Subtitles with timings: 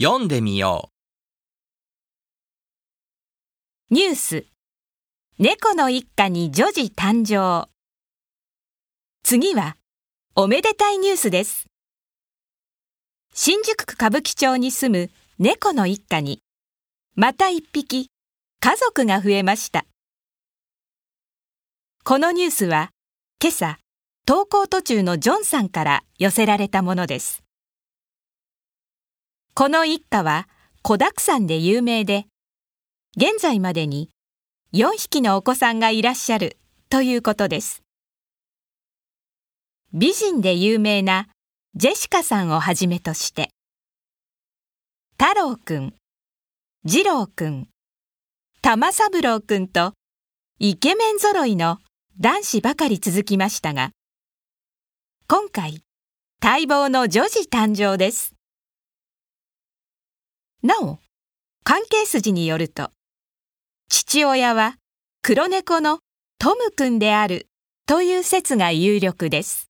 [0.00, 0.90] 読んでみよ
[3.90, 3.94] う。
[3.94, 4.46] ニュース。
[5.38, 7.68] 猫の一家に女児誕生。
[9.22, 9.76] 次は
[10.34, 11.66] おめでたいニュースです。
[13.34, 16.40] 新宿区歌舞伎町に住む猫の一家に
[17.14, 18.10] また一匹
[18.58, 19.86] 家族が増えました。
[22.02, 22.90] このニュースは
[23.40, 23.78] 今朝
[24.26, 27.43] 登校途中のジョンさんから寄せられたものです。
[29.56, 30.48] この一家は
[30.82, 32.26] 子沢山で有名で
[33.16, 34.10] 現在までに
[34.72, 36.56] 4匹のお子さんがいらっしゃる
[36.90, 37.84] ということです。
[39.92, 41.28] 美人で有名な
[41.76, 43.50] ジェシカさんをはじめとして
[45.16, 45.94] 太郎くん
[46.84, 47.68] 次郎くん
[48.60, 49.92] 玉三郎くんと
[50.58, 51.78] イケメン揃いの
[52.18, 53.92] 男子ばかり続きましたが
[55.28, 55.84] 今回
[56.42, 58.33] 待望の女児誕生です。
[60.64, 60.98] なお
[61.62, 62.88] 関係筋によると
[63.90, 64.76] 父親は
[65.20, 65.98] 黒猫の
[66.38, 67.48] トムくんである
[67.86, 69.68] という説が有力です。